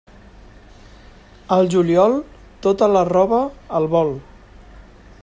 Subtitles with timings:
[1.57, 2.17] Al juliol,
[2.67, 3.43] tota la roba
[3.81, 4.15] al vol.